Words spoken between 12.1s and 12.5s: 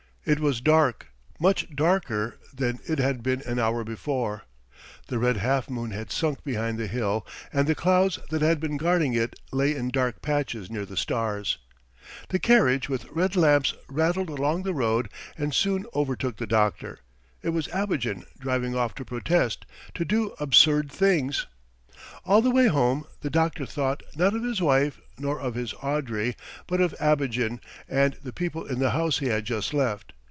The